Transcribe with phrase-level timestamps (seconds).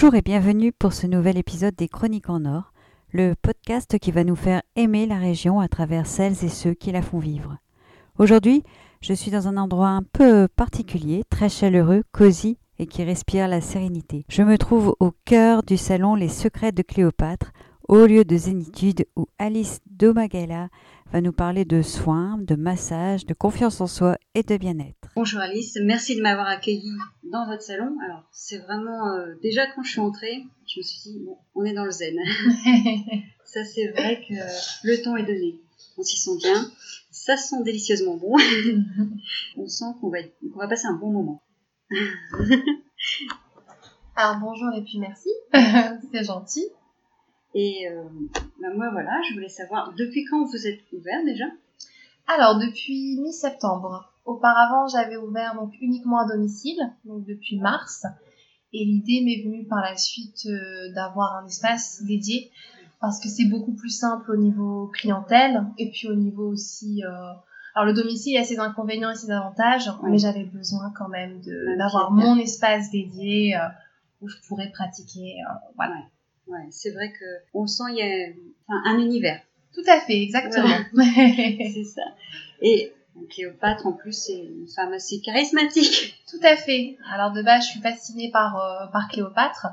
[0.00, 2.72] Bonjour et bienvenue pour ce nouvel épisode des Chroniques en Or,
[3.10, 6.92] le podcast qui va nous faire aimer la région à travers celles et ceux qui
[6.92, 7.56] la font vivre.
[8.16, 8.62] Aujourd'hui,
[9.00, 13.60] je suis dans un endroit un peu particulier, très chaleureux, cosy et qui respire la
[13.60, 14.24] sérénité.
[14.28, 17.50] Je me trouve au cœur du salon Les Secrets de Cléopâtre,
[17.88, 20.68] au lieu de zénitude où Alice Domagala
[21.12, 25.08] va nous parler de soins, de massage, de confiance en soi et de bien-être.
[25.16, 26.98] Bonjour Alice, merci de m'avoir accueillie
[27.30, 27.96] dans votre salon.
[28.04, 31.64] Alors c'est vraiment euh, déjà quand je suis entrée, je me suis dit bon, on
[31.64, 32.16] est dans le zen.
[33.44, 34.34] Ça c'est vrai que
[34.86, 35.58] le temps est donné.
[35.96, 36.70] On s'y sent bien,
[37.10, 38.36] ça sent délicieusement bon.
[39.56, 41.42] on sent qu'on va, passer un bon moment.
[44.16, 45.30] Alors bonjour et puis merci,
[46.12, 46.66] c'est gentil.
[47.54, 48.04] Et euh,
[48.60, 51.46] bah, moi voilà, je voulais savoir depuis quand vous êtes ouvert déjà?
[52.26, 54.12] Alors depuis mi-septembre.
[54.28, 58.04] Auparavant j'avais ouvert donc uniquement à domicile, donc depuis mars.
[58.74, 62.50] Et l'idée m'est venue par la suite euh, d'avoir un espace dédié
[63.00, 67.02] parce que c'est beaucoup plus simple au niveau clientèle et puis au niveau aussi.
[67.06, 67.08] Euh...
[67.74, 71.78] Alors le domicile a ses inconvénients et ses avantages, mais j'avais besoin quand même Un
[71.78, 73.60] d'avoir mon espace dédié euh,
[74.20, 75.36] où je pourrais pratiquer.
[75.76, 75.94] voilà.
[76.48, 78.28] Ouais, c'est vrai que on sent il y a
[78.66, 79.40] enfin, un univers.
[79.72, 80.68] Tout à fait, exactement.
[80.94, 82.02] c'est ça.
[82.60, 82.92] Et
[83.26, 86.22] Cléopâtre en plus c'est une femme assez charismatique.
[86.30, 86.96] Tout à fait.
[87.10, 89.66] Alors de base, je suis fascinée par euh, par Cléopâtre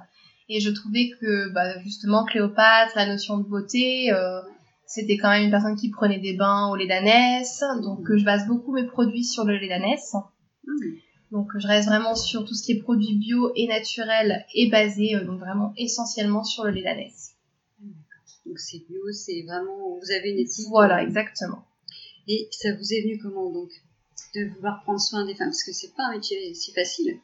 [0.47, 4.41] et je trouvais que bah, justement Cléopâtre, la notion de beauté, euh,
[4.85, 7.63] c'était quand même une personne qui prenait des bains au lait d'ânesse.
[7.81, 10.15] Donc euh, je base beaucoup mes produits sur le lait d'ânesse.
[10.65, 10.95] Hmm.
[11.31, 15.15] Donc je reste vraiment sur tout ce qui est produits bio et naturels et basé
[15.15, 17.31] euh, donc vraiment essentiellement sur le lait d'ânesse.
[18.45, 20.67] Donc c'est bio, c'est vraiment vous avez une éthique.
[20.69, 21.65] Voilà, exactement.
[22.27, 23.69] Et ça vous est venu comment donc
[24.35, 25.49] de vouloir prendre soin des femmes?
[25.49, 27.19] Parce que c'est pas un métier si facile.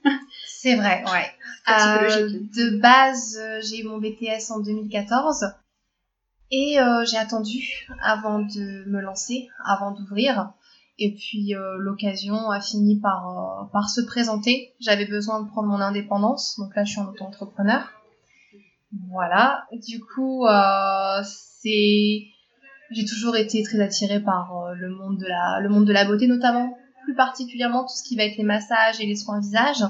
[0.48, 1.32] C'est vrai, ouais.
[1.70, 5.46] Euh, de base, euh, j'ai eu mon BTS en 2014
[6.50, 10.54] et euh, j'ai attendu avant de me lancer, avant d'ouvrir.
[10.98, 14.74] Et puis euh, l'occasion a fini par, par se présenter.
[14.80, 17.88] J'avais besoin de prendre mon indépendance, donc là je suis en auto-entrepreneur.
[19.12, 19.68] Voilà.
[19.88, 20.48] Du coup,
[21.24, 22.31] c'est
[22.92, 26.06] j'ai toujours été très attirée par euh, le monde de la le monde de la
[26.06, 29.84] beauté notamment, plus particulièrement tout ce qui va être les massages et les soins visage.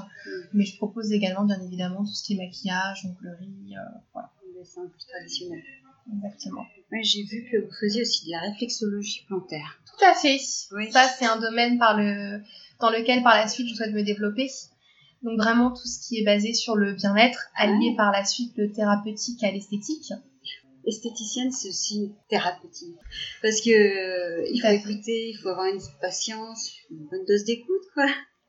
[0.54, 4.60] Mais je propose également, bien évidemment, tout ce qui est maquillage, onglerie, euh, voilà, Le
[4.60, 5.62] dessin plus traditionnel.
[6.14, 6.66] exactement.
[6.92, 9.78] Ouais, j'ai vu que vous faisiez aussi de la réflexologie plantaire.
[9.86, 10.38] Tout à fait.
[10.72, 10.90] Oui.
[10.92, 12.40] Ça, c'est un domaine par le,
[12.80, 14.48] dans lequel, par la suite, je souhaite me développer.
[15.22, 17.96] Donc vraiment tout ce qui est basé sur le bien-être, allié Ouais.
[17.96, 20.12] par la suite le thérapeutique à l'esthétique.
[20.86, 22.96] Esthéticienne, c'est aussi thérapeutique.
[23.42, 27.82] Parce que euh, il faut écouter, il faut avoir une patience, une bonne dose d'écoute,
[27.94, 28.06] quoi.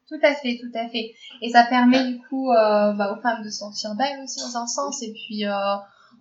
[0.08, 1.14] Tout à fait, tout à fait.
[1.42, 4.58] Et ça permet du coup euh, bah, aux femmes de se sentir belles aussi dans
[4.58, 5.52] un sens, et puis euh,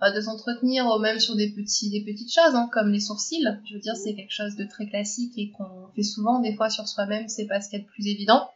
[0.01, 3.45] bah, de s'entretenir même sur des petits, des petites choses hein, comme les sourcils.
[3.69, 6.71] Je veux dire, c'est quelque chose de très classique et qu'on fait souvent des fois
[6.71, 7.29] sur soi-même.
[7.29, 8.49] C'est pas ce qu'il y a de plus évident.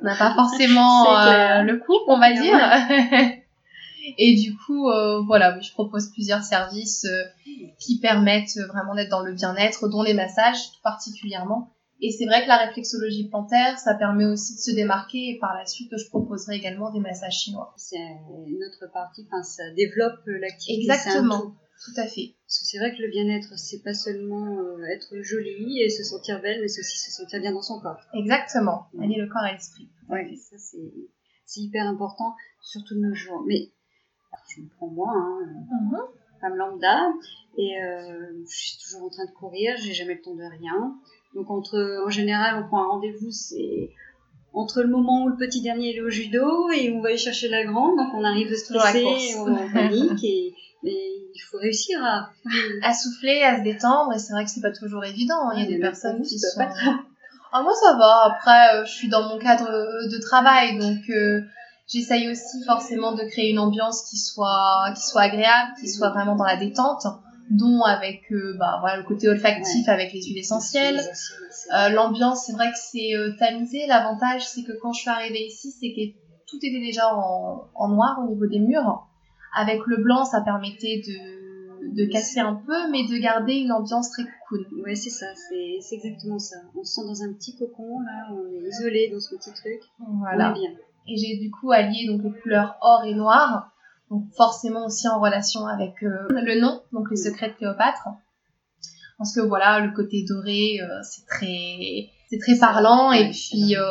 [0.00, 1.04] On n'a pas forcément
[1.62, 3.40] le coup, on va dire.
[4.18, 7.24] Et du coup, euh, voilà, oui, je propose plusieurs services euh,
[7.78, 11.70] qui permettent euh, vraiment d'être dans le bien-être, dont les massages tout particulièrement.
[12.02, 15.30] Et c'est vrai que la réflexologie plantaire, ça permet aussi de se démarquer.
[15.30, 17.74] Et par la suite, je proposerai également des massages chinois.
[17.76, 17.98] C'est
[18.46, 20.80] une autre partie, enfin, ça développe euh, l'activité.
[20.82, 21.40] Exactement.
[21.40, 21.54] tout.
[21.96, 22.34] À fait.
[22.46, 26.04] Parce que c'est vrai que le bien-être, c'est pas seulement euh, être jolie et se
[26.04, 28.00] sentir belle, mais c'est aussi se sentir bien dans son corps.
[28.14, 28.86] Exactement.
[29.00, 29.88] Allier le corps à l'esprit.
[30.08, 30.92] Ouais, ça c'est
[31.46, 33.42] c'est hyper important, surtout de nos jours.
[33.46, 33.72] Mais
[34.48, 35.38] je me prends moi, hein,
[35.70, 35.98] Mhm.
[36.40, 37.08] femme lambda,
[37.58, 40.94] et euh, je suis toujours en train de courir, j'ai jamais le temps de rien.
[41.34, 43.90] Donc entre, en général, on prend un rendez-vous, c'est
[44.52, 47.18] entre le moment où le petit dernier est au judo et où on va aller
[47.18, 49.04] chercher la grande, donc on arrive stressé,
[49.38, 52.30] on est en panique, et, il faut réussir à...
[52.82, 54.12] À souffler, à se détendre.
[54.14, 55.50] Et c'est vrai que c'est pas toujours évident.
[55.52, 56.58] Il y a des personnes qui sont.
[56.58, 56.72] pas
[57.52, 58.32] Ah, moi, ça va.
[58.32, 61.42] Après, euh, je suis dans mon cadre de travail, donc euh,
[61.90, 66.36] j'essaye aussi forcément de créer une ambiance qui soit, qui soit agréable, qui soit vraiment
[66.36, 67.06] dans la détente,
[67.50, 71.00] dont avec euh, bah, voilà, le côté olfactif avec les huiles essentielles.
[71.74, 73.86] Euh, L'ambiance, c'est vrai que c'est euh, tamisé.
[73.88, 76.16] L'avantage, c'est que quand je suis arrivée ici, c'est que
[76.48, 79.06] tout était déjà en, en noir au niveau des murs.
[79.56, 84.10] Avec le blanc, ça permettait de, de casser un peu, mais de garder une ambiance
[84.10, 84.64] très cool.
[84.84, 86.56] Ouais, c'est ça, c'est c'est exactement ça.
[86.78, 89.80] On se sent dans un petit cocon, là, on est isolé dans ce petit truc.
[89.98, 90.52] Voilà.
[90.52, 90.70] On est bien.
[91.10, 93.72] Et j'ai du coup allié donc les couleurs or et noir,
[94.10, 98.08] donc forcément aussi en relation avec euh, le nom, donc les secrets de Cléopâtre.
[99.18, 103.82] Parce que voilà, le côté doré, euh, c'est très c'est très parlant et puis euh,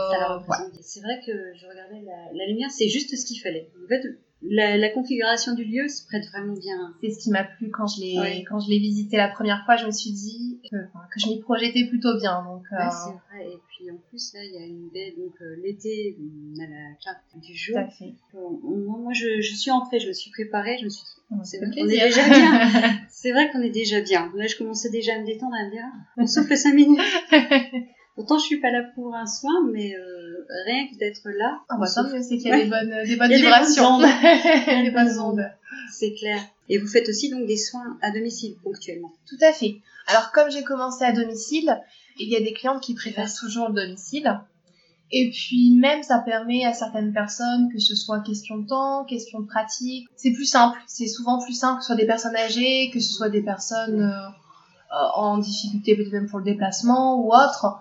[0.82, 3.70] c'est vrai que je regardais la, la lumière, c'est juste ce qu'il fallait.
[3.84, 4.02] En fait,
[4.42, 6.96] la, la, configuration du lieu se prête vraiment bien.
[7.02, 9.76] C'est ce qui m'a plu quand je l'ai quand je l'ai visité la première fois.
[9.76, 12.42] Je me suis dit que, que je m'y projetais plutôt bien.
[12.44, 13.46] Donc c'est vrai.
[13.46, 13.58] Et
[13.90, 16.96] puis en plus là, il y a une baie donc euh, l'été, on a la
[17.04, 17.76] carte du jour.
[17.76, 18.14] Tout à fait.
[18.34, 21.58] moi, je, je, suis entrée, je me suis préparée, je me suis dit, oh, c'est
[21.58, 22.70] vrai qu'on est déjà bien.
[23.10, 24.32] c'est vrai qu'on est déjà bien.
[24.36, 27.00] Là, je commençais déjà à me détendre, à me dire, ah, on souffle cinq minutes.
[28.16, 31.62] Pourtant, je suis pas là pour un soin, mais euh, rien que d'être là.
[31.70, 34.00] Ah bah c'est qu'il y a des bonnes, des bonnes vibrations.
[34.84, 35.46] Des bonnes ondes.
[35.90, 36.42] C'est clair.
[36.68, 39.14] Et vous faites aussi donc des soins à domicile ponctuellement.
[39.28, 39.78] Tout à fait.
[40.08, 41.80] Alors comme j'ai commencé à domicile,
[42.20, 44.42] il y a des clientes qui préfèrent toujours le domicile.
[45.12, 49.40] Et puis même ça permet à certaines personnes que ce soit question de temps, question
[49.40, 50.78] de pratique, c'est plus simple.
[50.88, 54.02] C'est souvent plus simple que ce soit des personnes âgées, que ce soit des personnes
[54.02, 54.30] euh,
[55.16, 57.80] en difficulté peut-être même pour le déplacement ou autre.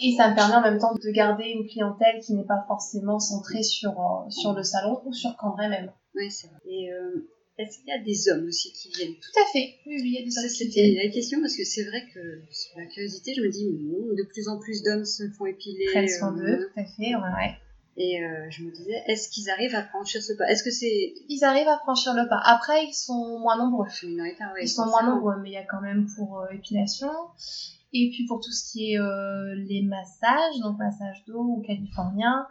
[0.00, 3.18] Et ça me permet en même temps de garder une clientèle qui n'est pas forcément
[3.18, 5.92] centrée sur, euh, sur le salon ou sur Cambrai même.
[6.14, 6.58] Oui, c'est vrai.
[6.92, 7.28] Euh,
[7.58, 9.74] est-ce qu'il y a des hommes aussi qui viennent Tout à fait.
[9.86, 10.48] Oui, oui, il y a des hommes.
[10.48, 14.22] C'était la question parce que c'est vrai que, sur la curiosité, je me dis, de
[14.28, 15.86] plus en plus d'hommes se font épiler.
[15.90, 17.56] Prennent soin d'eux, tout à fait, ouais.
[17.96, 20.48] Et euh, je me disais, est-ce qu'ils arrivent à franchir ce pas?
[20.48, 22.40] Est-ce que c'est Ils arrivent à franchir le pas.
[22.42, 23.86] Après, ils sont moins nombreux.
[24.02, 27.10] Ils sont moins nombreux, mais il y a quand même pour euh, épilation.
[27.92, 32.46] Et puis pour tout ce qui est euh, les massages, donc massage dos ou californien,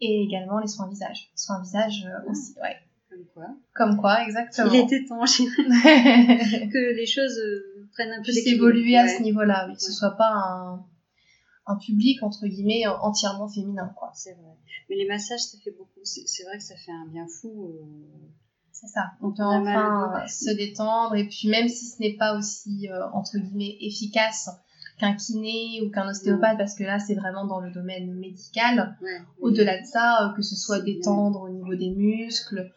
[0.00, 1.30] et également les soins visage.
[1.36, 2.76] Soins visage euh, aussi, ouais.
[3.20, 4.72] Comme quoi Comme quoi, exactement.
[4.72, 9.74] Il était temps, que les choses euh, prennent un peu évoluer à ce niveau-là, oui,
[9.74, 10.84] que ce soit pas un,
[11.66, 14.10] un public entre guillemets entièrement féminin, quoi.
[14.14, 14.56] C'est vrai.
[14.88, 16.00] Mais les massages, ça fait beaucoup.
[16.04, 17.78] C'est vrai que ça fait un bien fou.
[18.72, 19.12] C'est ça.
[19.20, 23.76] On peut enfin se détendre et puis même si ce n'est pas aussi entre guillemets
[23.80, 24.48] efficace
[25.00, 28.96] qu'un kiné ou qu'un ostéopathe, parce que là, c'est vraiment dans le domaine médical.
[29.40, 32.70] Au-delà de ça, euh, que ce soit détendre au niveau des muscles,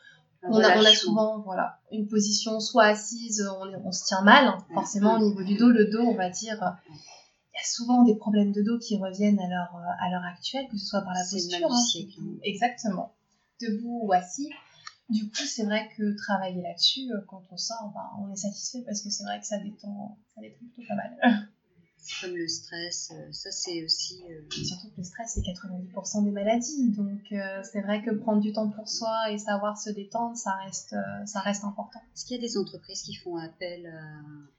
[0.45, 4.47] on a, on a, souvent voilà une position soit assise, on, on se tient mal,
[4.47, 4.57] hein.
[4.73, 6.57] forcément au niveau du dos, le dos, on va dire,
[6.89, 10.67] il y a souvent des problèmes de dos qui reviennent à l'heure à l'heure actuelle,
[10.69, 12.37] que ce soit par la posture, hein, hein.
[12.43, 13.15] exactement,
[13.61, 14.49] debout ou assis.
[15.09, 18.83] Du coup, c'est vrai que travailler là-dessus, euh, quand on sort, ben, on est satisfait
[18.85, 21.49] parce que c'est vrai que ça détend, ça détend plutôt pas mal.
[22.21, 24.23] comme le stress, euh, ça c'est aussi...
[24.29, 28.41] Euh, surtout que le stress c'est 90% des maladies, donc euh, c'est vrai que prendre
[28.41, 30.95] du temps pour soi et savoir se détendre, ça reste,
[31.25, 31.99] ça reste important.
[32.13, 33.87] Est-ce qu'il y a des entreprises qui font appel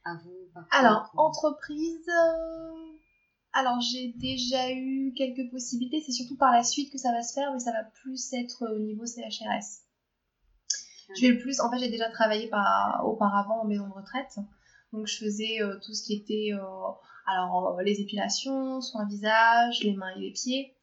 [0.04, 2.08] à, vous Alors, entreprise...
[3.56, 7.34] Alors j'ai déjà eu quelques possibilités, c'est surtout par la suite que ça va se
[7.34, 9.84] faire, mais ça va plus être au niveau CHRS.
[11.14, 14.40] Je vais le plus, en fait j'ai déjà travaillé par, auparavant en maison de retraite,
[14.92, 16.50] donc je faisais tout ce qui était
[17.26, 20.74] alors, euh, les épilations, soins visage, les mains et les pieds.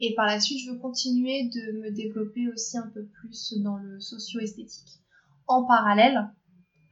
[0.00, 3.76] Et par la suite, je veux continuer de me développer aussi un peu plus dans
[3.76, 5.00] le socio-esthétique,
[5.46, 6.30] en parallèle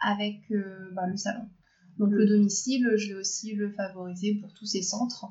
[0.00, 1.48] avec euh, bah, le salon.
[1.98, 5.26] Donc le domicile, je vais aussi le favoriser pour tous ces centres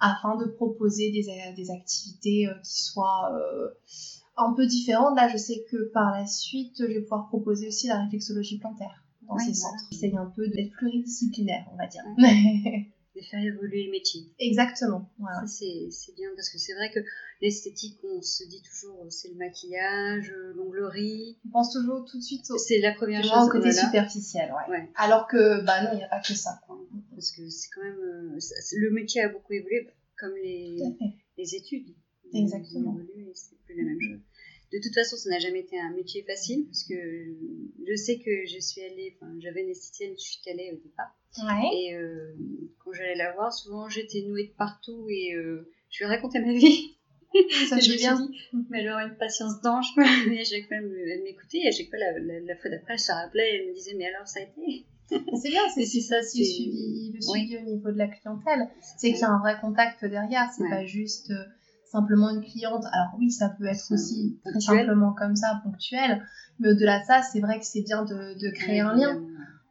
[0.00, 1.26] afin de proposer des,
[1.56, 3.32] des activités euh, qui soient
[4.36, 5.16] un peu différentes.
[5.16, 9.04] Là, je sais que par la suite, je vais pouvoir proposer aussi la réflexologie plantaire
[9.28, 9.84] dans ces centres.
[9.90, 12.04] J'essaye un peu d'être pluridisciplinaire, on va dire.
[13.14, 14.26] de faire évoluer le métier.
[14.38, 15.10] Exactement.
[15.18, 15.46] Voilà.
[15.46, 17.00] c'est bien parce que c'est vrai que
[17.40, 21.38] l'esthétique, on se dit toujours euh, c'est le maquillage, euh, l'onglerie.
[21.46, 24.52] On pense toujours tout de suite au, c'est la première chose, au côté superficiel.
[24.68, 24.88] Ouais.
[24.96, 26.60] Alors que bah non, il n'y a pas que ça.
[27.14, 28.38] Parce que c'est quand même euh,
[28.76, 30.82] le métier a beaucoup évolué comme les,
[31.38, 31.94] les études.
[32.32, 32.98] Exactement.
[33.34, 34.20] C'est plus la même chose
[34.74, 38.44] de toute façon, ça n'a jamais été un métier facile parce que je sais que
[38.46, 40.14] je suis allée, enfin, j'avais une esthéticienne
[40.44, 41.14] Calais au départ.
[41.72, 42.34] Et euh,
[42.78, 46.52] quand j'allais la voir, souvent j'étais nouée de partout et euh, je lui racontais ma
[46.52, 46.96] vie.
[47.68, 48.14] Ça je bien.
[48.20, 48.36] Dit,
[48.70, 49.86] mais elle aurait une patience d'ange.
[50.30, 51.58] Et à chaque fois, elle m'écoutait.
[51.64, 53.56] Et à chaque fois, la, la, fois d'après, elle se rappelait.
[53.56, 54.86] Elle me disait, mais alors, ça a été?
[55.08, 58.68] C'est bien, c'est ça, c'est le suivi, le suivi au niveau de la clientèle.
[58.96, 60.48] C'est qu'il y a un vrai contact derrière.
[60.56, 61.32] C'est pas juste.
[61.94, 62.84] Simplement une cliente.
[62.92, 66.26] Alors oui, ça peut être aussi très simplement comme ça, ponctuel.
[66.58, 69.22] Mais au-delà de ça, c'est vrai que c'est bien de, de créer un lien.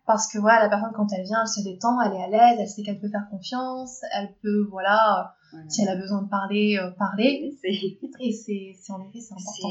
[0.05, 2.59] Parce que voilà, la personne quand elle vient, elle se détend, elle est à l'aise,
[2.61, 5.35] elle sait qu'elle peut faire confiance, elle peut, voilà,
[5.67, 7.53] si elle a besoin de parler, euh, parler.
[8.19, 9.69] Et c'est, en effet, c'est important.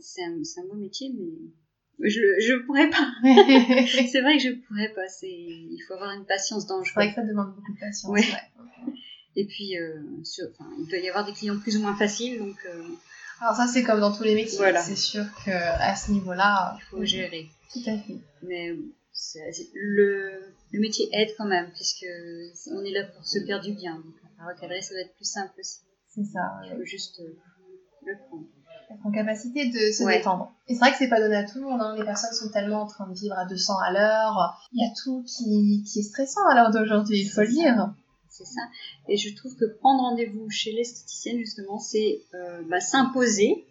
[0.00, 4.92] C'est un, un, beau métier, mais je je pourrais pas c'est vrai que je pourrais
[4.94, 7.78] pas c'est il faut avoir une patience dangereuse c'est vrai que ça demande beaucoup de
[7.78, 8.22] patience ouais.
[9.36, 10.00] Et puis, euh,
[10.78, 12.56] il doit y avoir des clients plus ou moins faciles, donc.
[12.66, 12.82] Euh,
[13.40, 14.56] alors ça, c'est comme dans tous les métiers.
[14.56, 14.82] Voilà.
[14.82, 17.48] C'est sûr que à ce niveau-là, il faut gérer.
[17.70, 18.16] Tout à fait.
[18.42, 18.74] Mais
[19.74, 22.06] le, le métier aide quand même, puisque
[22.72, 24.02] on est là pour se faire du bien.
[24.40, 25.80] À recadrer, ça va être plus simple aussi.
[26.14, 26.60] C'est ça.
[26.64, 27.36] Il faut juste euh,
[28.06, 28.44] le prendre.
[28.88, 30.54] Être en capacité de se détendre.
[30.68, 31.80] Et c'est vrai que c'est pas donné à tout le monde.
[31.82, 31.96] Hein.
[31.98, 34.68] Les personnes sont tellement en train de vivre à 200 à l'heure.
[34.72, 37.92] Il y a tout qui, qui est stressant à l'heure d'aujourd'hui, il faut le dire.
[38.36, 38.60] C'est ça.
[39.08, 43.66] Et je trouve que prendre rendez-vous chez l'esthéticienne, justement, c'est euh, bah, s'imposer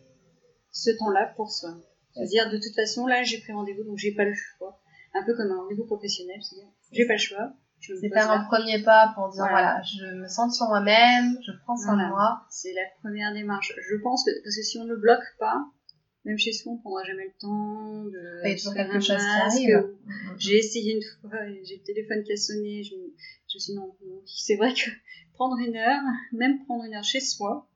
[0.72, 1.76] ce temps-là pour soi.
[2.14, 4.80] C'est-à-dire, de toute façon, là, j'ai pris rendez-vous, donc j'ai pas le choix.
[5.14, 7.54] Un peu comme un rendez-vous professionnel, c'est-à-dire, j'ai pas le choix.
[7.80, 9.80] C'est faire un premier pas pour dire, voilà.
[9.84, 12.42] je me sens sur moi-même, je prends soin de moi.
[12.50, 13.74] C'est la première démarche.
[13.78, 15.64] Je pense que, parce que si on ne bloque pas,
[16.26, 18.42] même chez soi, on prendra jamais le temps de.
[18.44, 19.78] Il y a toujours quelque chose qui arrive.
[19.78, 23.60] Mm, mm, j'ai essayé une fois, j'ai le téléphone qui a sonné, je, je me
[23.60, 24.90] suis dit non, c'est vrai que
[25.34, 26.02] prendre une heure,
[26.34, 27.70] même prendre une heure chez soi,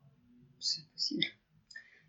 [0.59, 1.23] c'est impossible.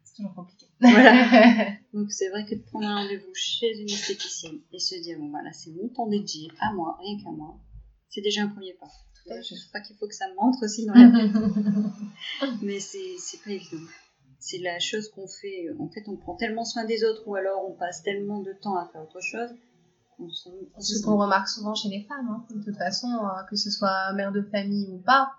[0.02, 0.66] C'est toujours compliqué.
[0.80, 1.76] Voilà.
[1.92, 5.28] Donc c'est vrai que de prendre un rendez-vous chez une esthéticienne et se dire, bon
[5.28, 7.60] voilà, c'est mon temps dédié à moi, rien qu'à moi,
[8.08, 8.88] c'est déjà un premier pas.
[9.26, 11.30] Je ne sais pas qu'il faut que ça montre aussi dans la vie.
[12.62, 13.82] Mais c'est pas évident.
[14.40, 15.68] C'est la chose qu'on fait.
[15.78, 18.76] En fait, on prend tellement soin des autres ou alors on passe tellement de temps
[18.76, 19.50] à faire autre chose.
[20.78, 22.28] Ce qu'on remarque souvent chez les femmes.
[22.28, 22.46] Hein.
[22.50, 25.30] De toute façon, euh, que ce soit mère de famille ou pas,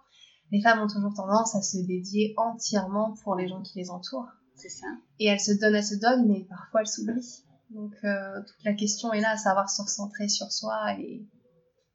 [0.51, 4.29] les femmes ont toujours tendance à se dédier entièrement pour les gens qui les entourent.
[4.55, 4.87] C'est ça.
[5.19, 7.43] Et elles se donnent, elles se donnent, mais parfois elles s'oublient.
[7.71, 11.25] Donc euh, toute la question est là, à savoir se recentrer sur soi et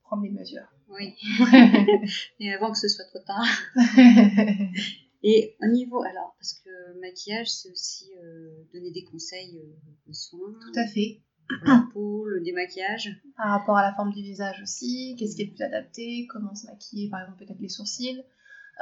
[0.05, 0.67] prendre des mesures.
[0.89, 1.15] Oui.
[2.41, 3.47] et avant que ce soit trop tard.
[5.29, 9.75] et au niveau, alors, parce que maquillage, c'est aussi euh, donner des conseils euh,
[10.07, 10.55] de soins.
[10.61, 11.21] Tout à fait.
[11.65, 13.11] La peau, le démaquillage.
[13.37, 16.55] Par rapport à la forme du visage aussi, qu'est-ce qui est le plus adapté, comment
[16.55, 18.23] se maquiller, par exemple, peut-être les sourcils.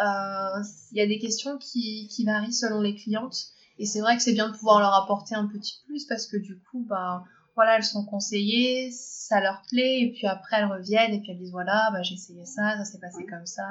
[0.04, 3.38] Euh, il y a des questions qui, qui varient selon les clientes.
[3.78, 6.36] Et c'est vrai que c'est bien de pouvoir leur apporter un petit plus parce que
[6.36, 7.24] du coup, bah,
[7.54, 11.38] voilà, elles sont conseillées, ça leur plaît, et puis après elles reviennent et puis elles
[11.38, 13.64] disent voilà, bah, j'ai essayé ça, ça s'est passé comme ça.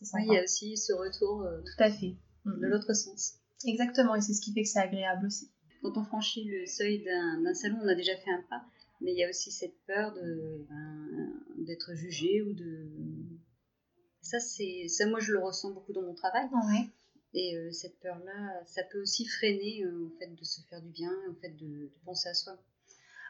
[0.00, 2.16] Oui, il y a aussi ce retour euh, Tout à fait.
[2.44, 2.66] de mm-hmm.
[2.66, 3.34] l'autre sens.
[3.64, 5.50] Exactement, et c'est ce qui fait que c'est agréable aussi.
[5.82, 8.62] Quand on franchit le seuil d'un salon, on a déjà fait un pas,
[9.00, 12.88] mais il y a aussi cette peur ben, d'être jugé ou de.
[14.20, 16.48] Ça, c'est ça, moi je le ressens beaucoup dans mon travail.
[16.52, 16.90] Ouais.
[17.34, 21.12] Et euh, cette peur-là, ça peut aussi freiner euh, fait de se faire du bien,
[21.30, 22.58] en fait de, de penser à soi.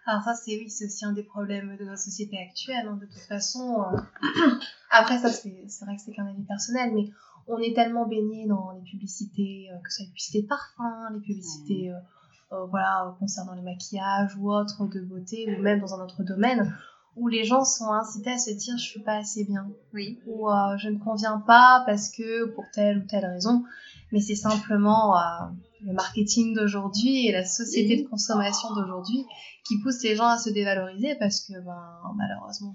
[0.07, 2.87] Alors ça, c'est oui, c'est aussi un des problèmes de notre société actuelle.
[2.89, 3.99] Hein, de toute façon, euh.
[4.91, 7.11] après ça, c'est vrai que c'est qu'un avis personnel, mais
[7.49, 11.21] on est tellement baigné dans les publicités, que ce soit les publicités de parfum, les
[11.21, 11.93] publicités,
[12.51, 16.77] voilà, concernant le maquillage ou autres de beauté, ou même dans un autre domaine,
[17.15, 20.19] où les gens sont incités à se dire je suis pas assez bien, oui.
[20.27, 23.65] ou je ne conviens pas parce que pour telle ou telle raison
[24.13, 25.47] mais c'est simplement euh,
[25.80, 29.25] le marketing d'aujourd'hui et la société de consommation d'aujourd'hui
[29.66, 32.75] qui pousse les gens à se dévaloriser parce que ben, malheureusement,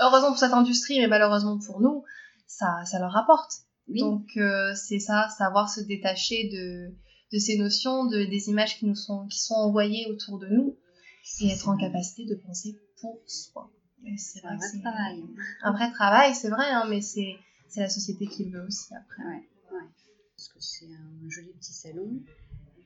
[0.00, 2.04] heureusement pour cette industrie, mais malheureusement pour nous,
[2.46, 3.52] ça, ça leur rapporte.
[3.88, 6.94] Donc euh, c'est ça, savoir se détacher de,
[7.32, 10.76] de ces notions, de, des images qui nous sont, qui sont envoyées autour de nous
[11.40, 13.70] et être en capacité de penser pour soi.
[14.18, 15.24] C'est un vrai travail.
[15.62, 17.36] Un vrai travail, c'est vrai, hein, mais c'est
[17.76, 19.22] la société qui le veut aussi après.
[19.24, 19.48] Ouais
[20.44, 22.08] parce que c'est un joli petit salon.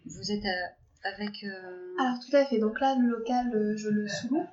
[0.06, 1.42] Vous êtes euh, avec.
[1.44, 2.58] Euh, Alors tout à fait.
[2.58, 4.46] Donc là, le local, euh, je le sous.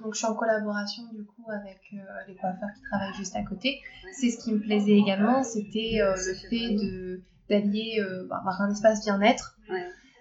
[0.00, 1.80] Donc je suis en collaboration du coup avec
[2.28, 3.80] les coiffeurs qui travaillent juste à côté.
[4.12, 9.58] C'est ce qui me plaisait également, c'était le fait de d'allier bah, un espace bien-être.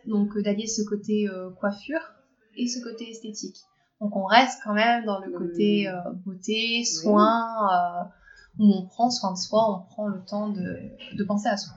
[0.05, 1.27] Donc d'allier ce côté
[1.59, 2.13] coiffure
[2.55, 3.57] et ce côté esthétique.
[3.99, 5.91] Donc on reste quand même dans le côté
[6.25, 8.09] beauté, soin,
[8.57, 11.73] où on prend soin de soi, on prend le temps de, de penser à soi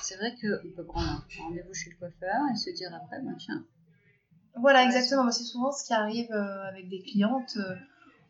[0.00, 3.36] c'est vrai qu'on peut prendre un rendez-vous chez le coiffeur et se dire après, ben
[3.38, 3.64] tiens.
[4.56, 5.30] Voilà, exactement.
[5.30, 7.74] C'est souvent ce qui arrive euh, avec des clientes euh,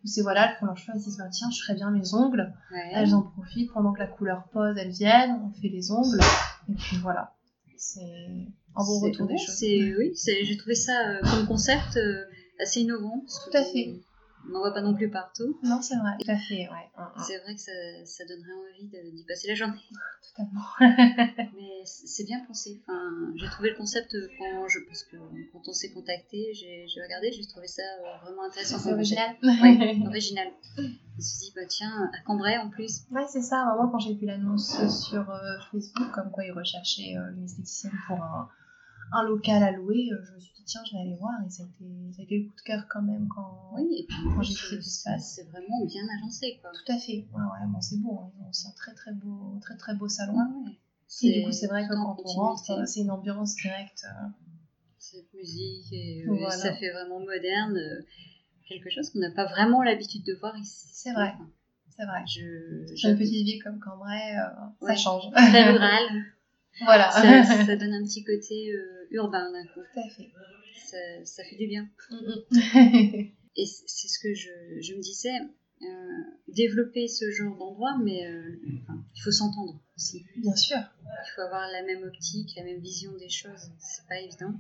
[0.05, 1.91] où c'est voilà, elles font leur choix, elles se disent bah, tiens, je ferais bien
[1.91, 2.53] mes ongles.
[2.93, 6.21] Elles en profitent pendant que la couleur pose, elles viennent, on fait les ongles.
[6.69, 7.35] Et puis voilà.
[7.77, 8.01] C'est
[8.77, 9.59] un bon retour des choses.
[9.63, 11.99] Oui, j'ai trouvé ça euh, comme concept
[12.61, 13.25] assez innovant.
[13.45, 14.01] Tout à fait
[14.47, 15.59] on n'en voit pas non plus partout.
[15.63, 16.91] Non, c'est vrai, tout à fait, ouais.
[17.27, 17.73] C'est vrai que ça,
[18.05, 19.79] ça donnerait envie d'y passer la journée.
[20.37, 20.61] Totalement.
[21.57, 22.83] Mais c'est bien pensé.
[22.83, 25.17] Enfin, j'ai trouvé le concept quand je, parce que
[25.53, 28.79] quand on s'est contacté, j'ai regardé, j'ai trouvé ça euh, vraiment intéressant.
[28.79, 29.37] C'est original.
[29.43, 30.49] Oui, original.
[30.77, 33.03] Je me suis dit, bah tiens, à Cambrai en plus.
[33.11, 33.65] Ouais, c'est ça.
[33.77, 37.93] Moi, quand j'ai vu l'annonce sur euh, Facebook, comme quoi ils recherchaient euh, une esthéticienne
[38.07, 38.49] pour un
[39.13, 41.51] un local à louer, euh, je me suis dit tiens, je vais aller voir et
[41.51, 44.07] ça a été, ça a été le coup de cœur quand même quand, oui, et
[44.07, 45.35] puis, quand j'ai fait l'espace.
[45.37, 46.71] C'est vraiment bien agencé quoi.
[46.73, 48.31] Tout à fait, ouais, ouais, bon, c'est beau, hein.
[48.39, 50.35] ils ont aussi un très très beau, très très beau salon.
[50.35, 50.79] Ouais,
[51.23, 54.05] et du coup, c'est vrai que quand on rentre, c'est une ambiance directe.
[54.07, 54.29] Euh.
[54.99, 57.77] Cette musique, et euh, ça fait vraiment moderne,
[58.69, 60.89] quelque chose qu'on n'a pas vraiment l'habitude de voir ici.
[60.93, 61.35] C'est vrai.
[61.97, 62.25] C'est vrai.
[62.27, 65.31] Je, J'ai une petite ville comme Cambrai, euh, ça change.
[65.33, 66.05] très rural.
[66.85, 67.11] voilà.
[67.11, 69.81] ça, ça donne un petit côté euh, urbain d'un coup.
[69.93, 70.31] Tout à fait.
[70.87, 71.89] Ça, ça fait du bien.
[73.57, 74.51] Et c'est ce que je,
[74.81, 75.37] je me disais,
[75.83, 75.87] euh,
[76.49, 80.25] développer ce genre d'endroit, mais euh, enfin, il faut s'entendre aussi.
[80.37, 80.79] Bien sûr.
[81.03, 83.71] Il faut avoir la même optique, la même vision des choses.
[83.79, 84.55] C'est pas évident.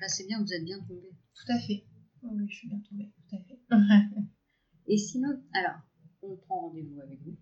[0.00, 1.10] Là, c'est bien, vous êtes bien tombé.
[1.34, 1.84] Tout à fait.
[2.22, 3.10] Oui, je suis bien tombée.
[3.28, 3.60] Tout à fait.
[4.86, 5.80] Et sinon, alors,
[6.22, 7.36] on prend rendez-vous avec vous.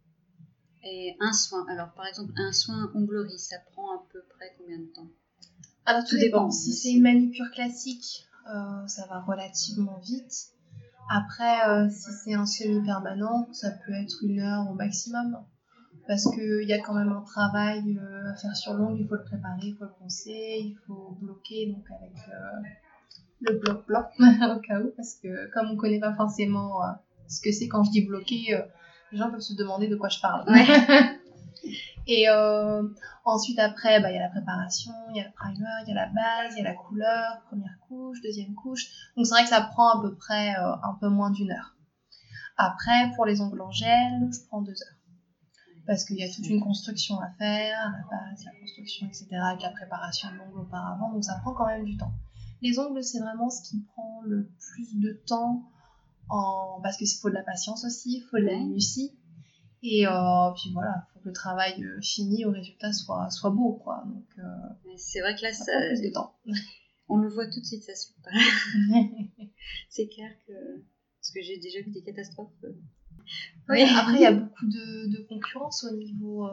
[0.84, 4.78] Et un soin, alors par exemple, un soin onglerie, ça prend à peu près combien
[4.78, 5.10] de temps?
[5.88, 6.40] Alors tout Tout dépend.
[6.42, 6.50] dépend.
[6.50, 10.48] Si c'est une manucure classique, euh, ça va relativement vite.
[11.08, 15.38] Après, euh, si c'est un semi-permanent, ça peut être une heure au maximum.
[16.06, 19.14] Parce qu'il y a quand même un travail euh, à faire sur l'ongle, il faut
[19.14, 22.12] le préparer, il faut le poncer, il faut bloquer donc avec
[23.40, 24.90] le bloc blanc au cas où.
[24.94, 26.80] Parce que comme on ne connaît pas forcément
[27.28, 28.58] ce que c'est quand je dis bloquer,
[29.10, 30.50] les gens peuvent se demander de quoi je parle.
[30.50, 30.66] Ouais.
[32.10, 32.82] Et euh,
[33.26, 35.92] ensuite, après, bah, il y a la préparation, il y a le primer, il y
[35.92, 38.86] a la base, il y a la couleur, première couche, deuxième couche.
[39.14, 41.76] Donc c'est vrai que ça prend à peu près euh, un peu moins d'une heure.
[42.56, 44.96] Après, pour les ongles en gel, je prends deux heures.
[45.86, 49.62] Parce qu'il y a toute une construction à faire, la base, la construction, etc., avec
[49.62, 52.12] la préparation de l'ongle auparavant, donc ça prend quand même du temps.
[52.62, 55.62] Les ongles, c'est vraiment ce qui prend le plus de temps,
[56.30, 56.80] en...
[56.82, 59.17] parce qu'il faut de la patience aussi, il faut de la minutie.
[59.82, 63.50] Et euh, puis voilà, il faut que le travail euh, fini au résultat soit, soit
[63.50, 64.02] beau, quoi.
[64.06, 66.34] Donc, euh, C'est vrai que là, ça plus de temps.
[67.08, 68.30] on le voit tout de suite, ça se pas.
[69.88, 70.52] C'est clair que.
[70.52, 72.50] Parce que j'ai déjà vu des catastrophes.
[73.68, 76.48] Ouais, Après, il y a beaucoup de, de concurrence au niveau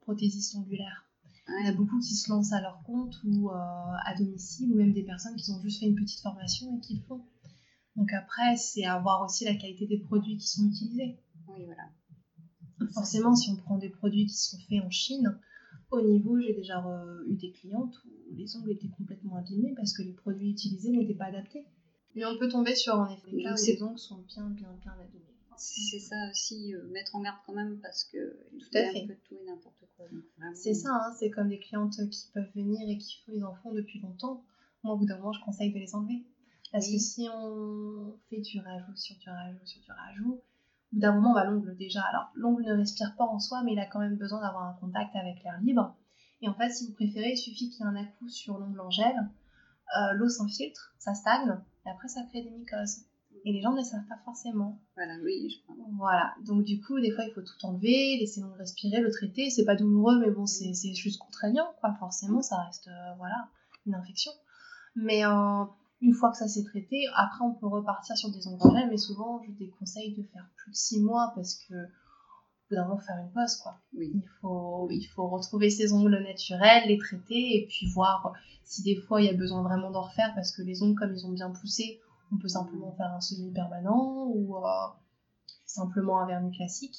[0.00, 1.04] prothésiste ongulaire.
[1.60, 4.92] Il y a beaucoup qui se lancent à leur compte ou à domicile, ou même
[4.92, 7.24] des personnes qui ont juste fait une petite formation et qui le font.
[7.94, 11.18] Donc après, c'est à voir aussi la qualité des produits qui sont utilisés.
[11.48, 11.82] Oui, voilà.
[12.94, 15.38] Forcément, si on prend des produits qui sont faits en Chine,
[15.90, 19.92] au niveau, j'ai déjà euh, eu des clientes où les ongles étaient complètement abîmés parce
[19.92, 21.64] que les produits utilisés n'étaient pas adaptés.
[22.14, 24.68] Mais on peut tomber sur en effet des cas où les ongles sont bien, bien,
[24.82, 25.24] bien abîmés.
[25.60, 28.18] C'est ça aussi, euh, mettre en garde quand même, parce que
[28.60, 29.02] Tout à fait.
[29.02, 30.06] un peu de tout et n'importe quoi.
[30.54, 33.72] C'est ça, hein, c'est comme des clientes qui peuvent venir et qui font les enfants
[33.72, 34.44] depuis longtemps.
[34.84, 36.22] Moi, au bout d'un moment, je conseille de les enlever.
[36.70, 36.92] Parce Oui.
[36.94, 40.40] que si on fait du rajout sur du rajout sur du rajout,
[40.92, 42.02] bout d'un moment, bah, l'ongle déjà.
[42.02, 44.74] Alors, l'ongle ne respire pas en soi, mais il a quand même besoin d'avoir un
[44.80, 45.96] contact avec l'air libre.
[46.40, 48.80] Et en fait, si vous préférez, il suffit qu'il y ait un à-coup sur l'ongle
[48.80, 49.14] en gel,
[49.96, 53.04] euh, l'eau s'infiltre, ça stagne, et après, ça crée des mycoses.
[53.44, 54.80] Et les gens ne le savent pas forcément.
[54.94, 55.76] Voilà, oui, je crois.
[55.96, 59.50] Voilà, donc du coup, des fois, il faut tout enlever, laisser l'ongle respirer, le traiter.
[59.50, 61.94] C'est pas douloureux, mais bon, c'est c'est juste contraignant, quoi.
[61.98, 63.48] Forcément, ça reste, euh, voilà,
[63.86, 64.32] une infection.
[64.96, 65.64] Mais euh,
[66.00, 68.88] une fois que ça s'est traité, après, on peut repartir sur des ongles en gel,
[68.88, 72.84] mais souvent, je déconseille de faire plus de 6 mois parce que, au bout d'un
[72.84, 73.78] moment, faut faire une pause, quoi.
[73.96, 74.12] Oui.
[74.14, 78.32] Il faut, il faut retrouver ses ongles naturels, les traiter, et puis voir
[78.64, 81.14] si des fois, il y a besoin vraiment d'en refaire parce que les ongles, comme
[81.14, 82.00] ils ont bien poussé,
[82.32, 84.86] on peut simplement faire un semi-permanent ou euh,
[85.64, 86.96] simplement un vernis classique.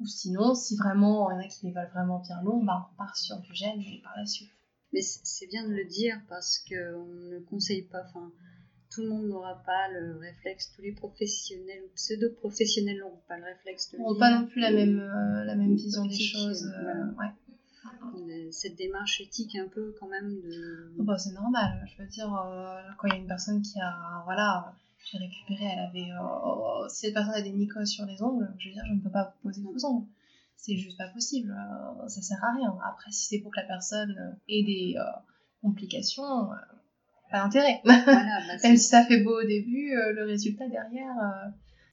[0.00, 2.86] Ou sinon, si vraiment il y en a qui les veulent vraiment bien longs, bah
[2.88, 4.50] on repart sur du gel mais par la suite.
[4.92, 8.32] Mais c'est bien de le dire parce qu'on ne conseille pas, enfin,
[8.90, 13.44] tout le monde n'aura pas le réflexe, tous les professionnels ou pseudo-professionnels n'auront pas le
[13.44, 16.18] réflexe de On n'a lire pas non plus la même, euh, la même vision des
[16.18, 16.64] choses.
[16.66, 17.26] euh, euh, ouais.
[18.16, 20.90] Euh, cette démarche éthique un peu quand même de...
[20.98, 21.84] Oh, bah, c'est normal.
[21.86, 24.22] Je veux dire, euh, quand il y a une personne qui a.
[24.24, 24.74] Voilà,
[25.04, 26.10] j'ai récupéré, elle avait.
[26.12, 29.00] euh, si cette personne a des mycoses sur les ongles, je veux dire, je ne
[29.00, 30.06] peux pas poser vos ongles.
[30.60, 31.50] C'est juste pas possible.
[31.52, 32.76] euh, ça sert à rien.
[32.84, 35.02] Après, si c'est pour que la personne euh, ait des euh,
[35.62, 36.56] complications, euh,
[37.30, 37.80] pas d'intérêt.
[37.84, 38.04] Voilà,
[38.48, 41.14] bah, Même si ça fait beau au début, le résultat derrière,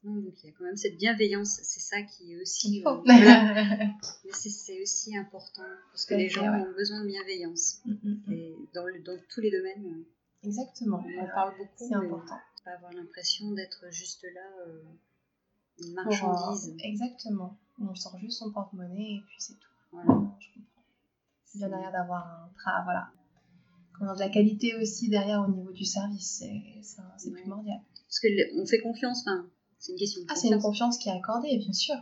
[0.04, 2.84] non, donc il y a quand même cette bienveillance, c'est ça qui est aussi...
[2.84, 3.06] voilà.
[4.26, 6.62] Mais c'est- aussi important parce que les gens ouais.
[6.62, 7.80] ont besoin de bienveillance.
[7.86, 8.34] Mm, mm, mm.
[8.34, 10.04] Et dans, le- dans tous les domaines,
[10.44, 11.04] Exactement.
[11.06, 12.38] on en parle beaucoup, C'est important.
[12.64, 14.66] pas avoir l'impression d'être juste là,
[15.80, 16.76] une Pour, euh, marchandise.
[16.80, 17.58] exactement.
[17.82, 19.70] On sort juste son porte-monnaie et puis c'est tout.
[19.92, 20.08] Voilà.
[20.40, 20.84] Je comprends.
[21.46, 23.10] C'est bien derrière d'avoir un tra voilà.
[23.98, 27.42] Comment dire, de la qualité aussi derrière au niveau du service, c'est Ouais.
[27.42, 27.80] primordial.
[28.08, 30.98] Parce que le- on fait confiance, enfin, c'est une question de Ah, c'est une confiance.
[30.98, 31.96] qui est accordée, bien sûr.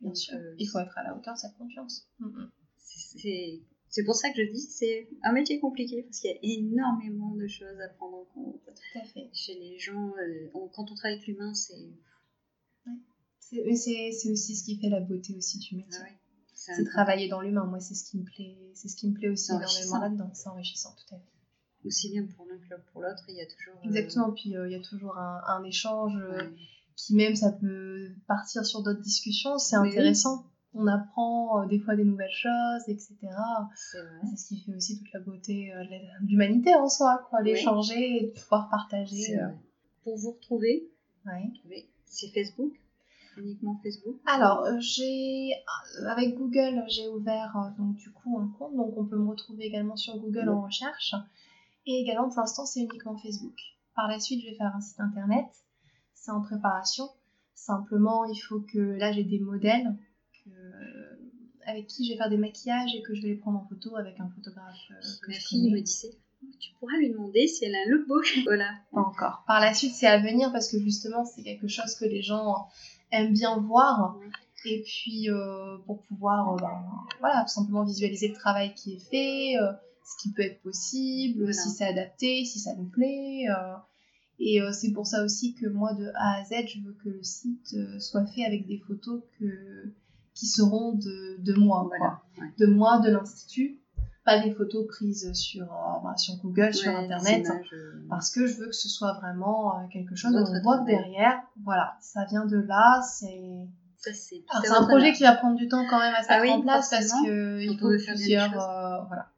[0.00, 0.34] Bien sûr.
[0.36, 2.06] euh, Il faut être à la hauteur de cette confiance.
[2.20, 2.50] Mm, mm.
[2.78, 3.60] C'est- C'est
[3.92, 6.38] c'est pour ça que je dis que c'est un métier compliqué parce qu'il y a
[6.42, 8.60] énormément de choses à prendre en compte.
[8.64, 9.28] Tout à fait.
[9.32, 11.74] Chez les gens, euh, on- quand on travaille avec l'humain, c'est
[13.50, 15.98] C'est mais c'est- c'est aussi ce qui fait la beauté aussi du métier.
[16.00, 16.18] ah ouais,
[16.54, 17.64] c'est travailler dans l'humain.
[17.64, 18.56] Moi, c'est ce qui me plaît.
[18.74, 20.30] C'est ce qui me plaît aussi énormément là-dedans.
[20.34, 21.86] C'est enrichissant, tout à fait.
[21.86, 23.24] aussi bien pour l'un que pour l'autre.
[23.28, 23.74] Il y a toujours.
[23.82, 24.32] euh, Exactement.
[24.32, 26.14] Puis euh, il y a toujours un, un échange.
[26.16, 26.50] euh, ouais.
[26.96, 30.44] Puis même, ça peut partir sur d'autres discussions, c'est intéressant.
[30.74, 33.16] On apprend euh, des fois des nouvelles choses, etc.
[34.30, 35.72] C'est ce qui fait aussi toute la beauté
[36.22, 39.34] de l'humanité en soi, quoi, l'échanger et de pouvoir partager.
[40.04, 40.90] Pour vous retrouver,
[42.04, 42.72] c'est Facebook
[43.40, 45.50] uniquement Facebook Alors, j'ai
[46.06, 49.96] avec Google, j'ai ouvert donc du coup un compte, donc on peut me retrouver également
[49.96, 51.14] sur Google en recherche.
[51.86, 53.56] Et également, pour l'instant, c'est uniquement Facebook.
[53.94, 55.46] Par la suite, je vais faire un site internet.
[56.14, 57.08] C'est en préparation.
[57.54, 59.96] Simplement, il faut que là, j'ai des modèles
[61.66, 63.96] avec qui je vais faire des maquillages et que je vais les prendre en photo
[63.96, 66.16] avec un photographe euh, que Ma fille me disait
[66.58, 68.38] tu pourras lui demander si elle a un lookbook.
[68.44, 68.70] voilà.
[68.92, 69.44] Pas encore.
[69.46, 72.66] Par la suite, c'est à venir parce que justement, c'est quelque chose que les gens
[73.12, 74.18] aiment bien voir.
[74.66, 76.82] Et puis, euh, pour pouvoir, euh, ben,
[77.20, 79.56] voilà, tout simplement visualiser le travail qui est fait,
[80.10, 83.44] ce qui peut être possible, si c'est adapté, si ça nous plaît.
[83.48, 83.76] Euh,
[84.38, 87.10] et euh, c'est pour ça aussi que moi, de A à Z, je veux que
[87.10, 89.92] le site euh, soit fait avec des photos que,
[90.34, 92.22] qui seront de, de moi, quoi.
[92.58, 93.79] De moi, de l'Institut.
[94.24, 95.66] Pas des photos prises sur,
[96.04, 97.46] bah, sur Google, sur Internet.
[98.08, 101.96] Parce que je veux que ce soit vraiment quelque chose où on voit derrière, voilà,
[102.00, 103.68] ça vient de là, c'est...
[104.02, 106.62] C'est un projet qui va prendre du temps quand même à se ah mettre en
[106.62, 108.50] place parce qu'il faut plusieurs,
[109.08, 109.28] voilà,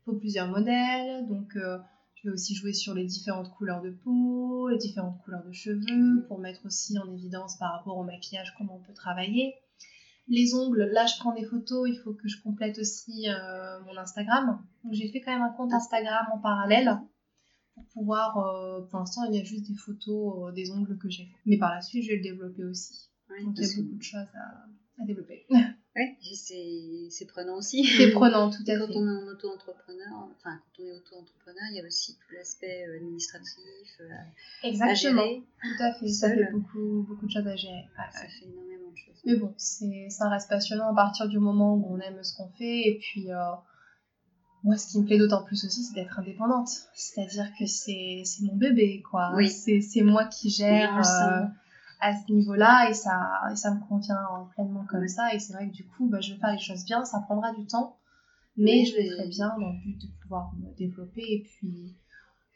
[0.00, 1.78] il faut plusieurs modèles, donc euh,
[2.14, 6.24] je vais aussi jouer sur les différentes couleurs de peau, les différentes couleurs de cheveux,
[6.28, 9.54] pour mettre aussi en évidence par rapport au maquillage comment on peut travailler.
[10.28, 13.96] Les ongles, là je prends des photos, il faut que je complète aussi euh, mon
[13.96, 14.62] Instagram.
[14.84, 16.98] Donc j'ai fait quand même un compte Instagram en parallèle
[17.74, 21.24] pour pouvoir, euh, pour l'instant il y a juste des photos des ongles que j'ai
[21.24, 21.40] fait.
[21.46, 23.10] Mais par la suite je vais le développer aussi.
[23.44, 24.28] Donc il y a beaucoup de choses
[25.00, 25.46] à développer.
[25.94, 26.16] Oui,
[27.10, 27.84] c'est prenant aussi.
[27.84, 28.78] C'est prenant, tout à fait.
[28.78, 32.34] Quand on est en auto-entrepreneur, enfin, quand on est auto-entrepreneur, il y a aussi tout
[32.34, 34.04] l'aspect euh, administratif euh,
[34.62, 34.90] Exactement.
[34.90, 35.42] à gérer.
[35.60, 37.84] Tout à fait, ça fait beaucoup, beaucoup de choses à gérer.
[38.10, 39.20] ça fait énormément de choses.
[39.26, 42.88] Mais bon, ça reste passionnant à partir du moment où on aime ce qu'on fait.
[42.88, 43.36] Et puis, euh,
[44.64, 46.70] moi, ce qui me plaît d'autant plus aussi, c'est d'être indépendante.
[46.94, 49.32] C'est-à-dire que c'est mon bébé, quoi.
[49.34, 49.50] Oui.
[49.50, 51.02] C'est moi qui gère
[52.02, 54.18] à ce niveau-là et ça, ça me convient
[54.54, 55.32] pleinement comme ça.
[55.32, 57.54] Et c'est vrai que du coup, bah, je vais faire les choses bien, ça prendra
[57.54, 57.96] du temps,
[58.56, 61.96] mais je le ferai bien dans le but de pouvoir me développer et puis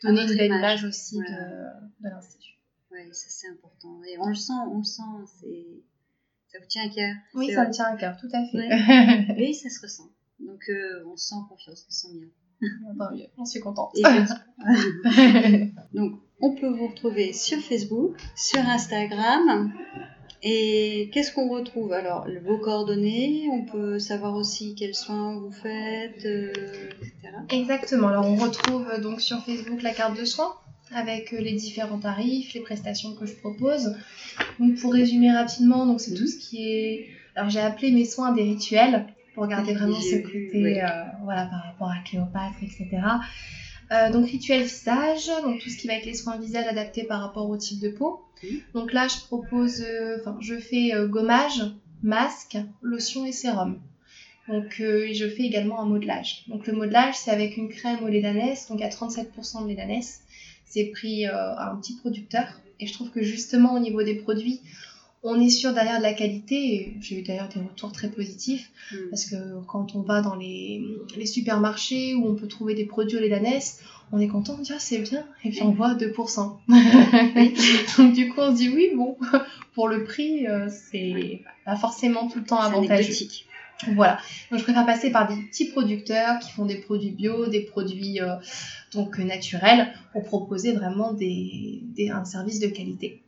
[0.02, 2.58] donner une belle image, aussi de, de l'Institut.
[2.90, 4.02] Oui, ça c'est important.
[4.02, 5.02] Et on le sent, on le sent,
[5.40, 5.84] c'est...
[6.48, 7.14] ça vous tient à cœur.
[7.34, 8.68] Oui, ça me tient à cœur, tout à fait.
[9.36, 10.10] Oui, ça se ressent.
[10.40, 12.26] Donc euh, on sent confiance, on sent bien.
[12.98, 13.94] Tant mieux, on suis contente.
[15.94, 19.72] Donc on peut vous retrouver sur Facebook, sur Instagram.
[20.42, 26.24] Et qu'est-ce qu'on retrouve Alors, vos coordonnées, on peut savoir aussi quels soins vous faites,
[26.24, 26.52] euh,
[27.00, 27.12] etc.
[27.50, 28.08] Exactement.
[28.08, 30.54] Alors, on retrouve euh, donc sur Facebook la carte de soins
[30.94, 33.96] avec euh, les différents tarifs, les prestations que je propose.
[34.60, 37.06] Donc, pour résumer rapidement, donc c'est tout ce qui est.
[37.34, 40.80] Alors, j'ai appelé mes soins des rituels pour garder vraiment ce côté,
[41.24, 42.88] voilà, par rapport à Cléopâtre, etc.
[43.92, 47.20] Euh, donc rituel visage, donc tout ce qui va être les soins visage adaptés par
[47.20, 48.20] rapport au type de peau.
[48.74, 51.62] Donc là, je propose, euh, enfin, je fais euh, gommage,
[52.02, 53.80] masque, lotion et sérum.
[54.48, 56.44] Donc je fais également un modelage.
[56.46, 59.74] Donc le modelage, c'est avec une crème au lait d'ânesse, donc à 37% de lait
[59.74, 60.20] d'ânesse.
[60.64, 62.46] C'est pris à un petit producteur.
[62.78, 64.60] Et je trouve que justement au niveau des produits,
[65.26, 66.94] on est sûr derrière de la qualité.
[67.00, 68.96] J'ai eu d'ailleurs des retours très positifs mm.
[69.10, 69.36] parce que
[69.66, 70.82] quand on va dans les,
[71.26, 73.80] supermarchés où on peut trouver des produits d'ânesse,
[74.12, 76.56] on est content, on dit ah, c'est bien, et puis on voit 2%.
[77.98, 79.16] Donc du coup on se dit oui, bon,
[79.74, 83.12] pour le prix, euh, c'est pas forcément tout le temps avantageux.
[83.94, 84.18] Voilà,
[84.50, 88.22] donc je préfère passer par des petits producteurs qui font des produits bio, des produits
[88.22, 88.36] euh,
[88.94, 93.22] donc naturels pour proposer vraiment des, un service de qualité.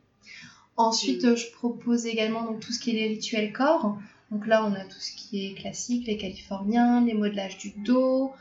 [0.79, 1.35] Ensuite, mm.
[1.35, 3.97] je propose également donc, tout ce qui est les rituels corps.
[4.31, 8.31] Donc là, on a tout ce qui est classique, les californiens, les modelages du dos.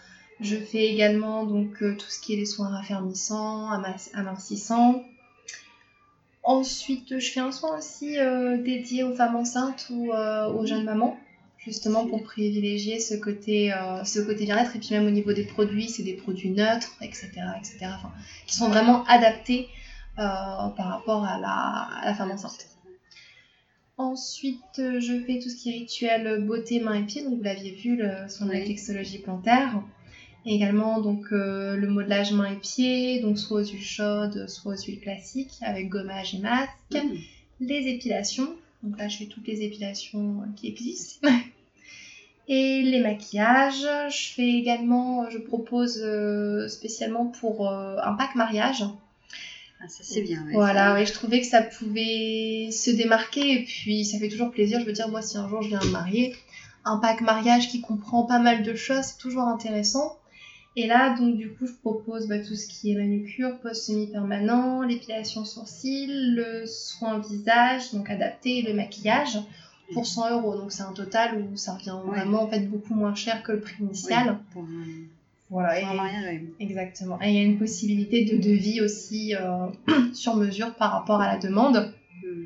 [0.40, 3.68] Je fais également donc euh, tout ce qui est les soins raffermissants,
[4.14, 5.02] amincissants.
[6.44, 10.84] Ensuite, je fais un soin aussi euh, dédié aux femmes enceintes ou euh, aux jeunes
[10.84, 11.18] mamans,
[11.58, 13.74] justement pour privilégier ce côté,
[14.04, 14.76] ce côté bien-être.
[14.76, 17.90] Et puis même au niveau des produits, c'est des produits neutres, etc., etc.
[18.46, 19.68] qui sont vraiment adaptés
[20.18, 22.66] par rapport à la, femme enceinte.
[23.96, 27.24] Ensuite, euh, je fais tout ce qui est rituel beauté, mains et pieds.
[27.24, 29.82] Donc, vous l'aviez vu, le, son réflexologie plantaire.
[30.46, 34.74] Et également, donc, euh, le modelage mains et pieds, donc soit aux huiles chaudes, soit
[34.74, 36.70] aux huiles classiques, avec gommage et masque.
[36.92, 37.16] Mm.
[37.60, 38.54] Les épilations.
[38.84, 41.28] Donc là, je fais toutes les épilations qui existent.
[42.48, 43.86] et les maquillages.
[44.10, 46.00] Je fais également, je propose
[46.68, 48.84] spécialement pour un pack mariage
[49.80, 50.44] Ah, ça c'est bien.
[50.46, 54.80] ouais, Voilà, je trouvais que ça pouvait se démarquer et puis ça fait toujours plaisir.
[54.80, 56.34] Je veux dire, moi, si un jour je viens me marier,
[56.84, 60.16] un pack mariage qui comprend pas mal de choses, c'est toujours intéressant.
[60.76, 64.82] Et là, donc, du coup, je propose bah, tout ce qui est manucure, pose semi-permanent,
[64.82, 69.38] l'épilation sourcils, le soin visage, donc adapté, et le maquillage
[69.92, 70.56] pour 100 euros.
[70.56, 72.18] Donc, c'est un total où ça revient Ouais.
[72.18, 74.28] vraiment en fait beaucoup moins cher que le prix initial.
[74.38, 74.84] Oui, pour un,
[75.50, 76.42] Voilà, et- mariage.
[76.60, 77.20] Exactement.
[77.22, 79.66] Et il y a une possibilité de devis aussi euh,
[80.12, 81.92] sur mesure par rapport à la demande.
[82.22, 82.44] Hmm.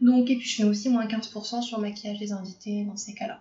[0.00, 3.14] Donc, et puis je fais aussi moins 15% sur le maquillage des invités dans ces
[3.14, 3.40] cas-là.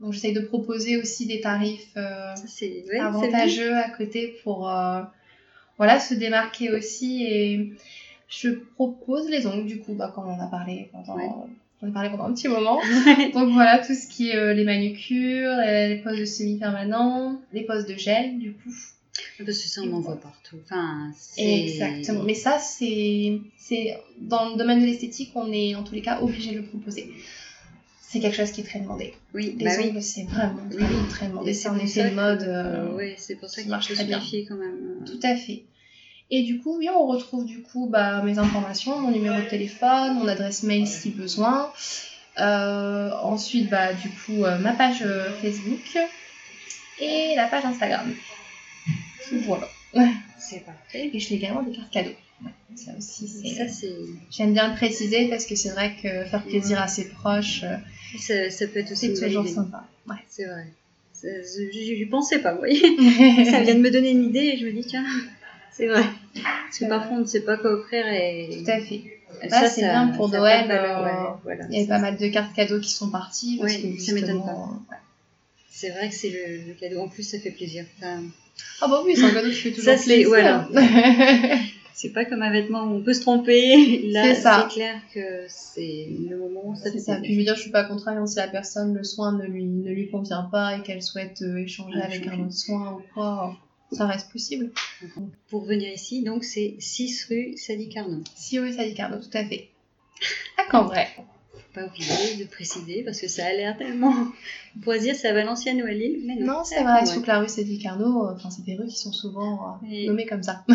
[0.00, 5.02] Donc j'essaye de proposer aussi des tarifs euh, Ça ouais, avantageux à côté pour euh,
[5.78, 7.24] voilà, se démarquer aussi.
[7.24, 7.72] Et
[8.28, 11.30] je propose les ongles du coup, bah, comme on a parlé pendant, Ouais.
[11.82, 12.80] On a parlé pendant un petit moment.
[13.34, 17.86] Donc voilà, tout ce qui est euh, les manucures, les, poses de semi-permanent, les poses
[17.86, 18.70] de gel du coup.
[19.38, 20.56] Parce que ça on en voit partout.
[20.64, 22.22] Enfin, Exactement.
[22.24, 26.20] Mais ça, c'est, c'est dans le domaine de l'esthétique, on est en tous les cas
[26.20, 27.10] obligé de le proposer.
[28.00, 29.14] C'est quelque chose qui est très demandé.
[29.34, 30.02] Oui, Les bah oui.
[30.02, 31.30] c'est vraiment Oui, très, oui.
[31.32, 31.52] demandé.
[31.54, 32.42] C'est un pour effet de mode.
[32.42, 34.20] euh, ouais, c'est pour ça qui qu'il marche très bien.
[34.48, 35.04] quand même.
[35.04, 35.64] Tout à fait.
[36.30, 40.14] Et du coup, oui, on retrouve du coup bah, mes informations, mon numéro de téléphone,
[40.14, 41.70] mon adresse mail si besoin.
[42.38, 45.96] Euh, ensuite, bah, du coup, euh, ma page euh, Facebook
[47.00, 48.12] et la page Instagram.
[49.44, 49.68] Voilà.
[50.38, 51.10] C'est parfait.
[51.12, 52.10] Et je fais également des cartes cadeaux.
[52.44, 53.88] Ouais, ça aussi, c'est...
[54.30, 57.64] J'aime bien le préciser parce que c'est vrai que faire plaisir à ses proches,
[58.18, 59.84] ça, ça peut être aussi toujours sympa.
[60.06, 60.16] Ouais.
[60.28, 60.66] C'est vrai.
[61.72, 62.78] J'y pensais pas, vous voyez.
[63.50, 65.04] ça vient de me donner une idée et je me dis tiens,
[65.72, 66.04] c'est vrai.
[66.34, 69.02] Parce que parfois on ne sait pas quoi offrir et Tout à fait.
[69.48, 71.64] ça, c'est bien pour ça Noël, pas euh, ouais, voilà.
[71.70, 74.12] Il y avait pas mal de cartes cadeaux qui sont parties parce Oui, que ça
[74.12, 74.96] m'étonne justement, ouais.
[75.70, 77.00] C'est vrai que c'est le, le cadeau.
[77.00, 77.84] En plus, ça fait plaisir.
[77.98, 78.22] Enfin,
[78.80, 80.28] Ah bah oui, c'est un cadeau qui fait toujours Ça, c'est- plaisir.
[80.28, 80.66] voilà.
[81.92, 84.08] c'est pas comme un vêtement où on peut se tromper.
[84.10, 87.16] Là, C'est clair que c'est le moment où ça fait ça.
[87.16, 89.64] Puis je veux dire, je suis pas contrariante si la personne, le soin ne lui,
[89.64, 93.02] ne lui convient pas et qu'elle souhaite euh, échanger Ah, avec un autre soin ou
[93.14, 93.54] quoi,
[93.92, 94.72] ça reste possible.
[95.48, 98.22] Pour venir ici, donc c'est 6 rue Sadi Carnot.
[98.34, 99.68] Si oui, ça dit Cardo, tout à fait.
[100.58, 101.06] À Cambrai.
[101.16, 104.14] Faut pas oublier de préciser parce que ça a l'air tellement.
[104.76, 106.46] On pourrait dire c'est à Valenciennes ou à Lille, mais non.
[106.58, 108.96] Non, c'est vrai, surtout que la rue Sadi Carnot, euh, enfin, c'est des rues qui
[108.96, 110.64] sont souvent euh, nommées comme ça.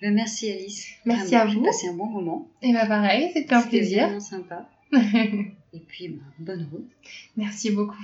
[0.00, 0.88] Ben, merci Alice.
[1.04, 1.62] Merci à J'ai vous.
[1.62, 2.48] passé un bon moment.
[2.60, 4.06] Et bah pareil, c'était un C'était plaisir.
[4.06, 4.68] vraiment sympa.
[4.92, 6.90] Et puis, ben, bonne route.
[7.36, 7.94] Merci beaucoup.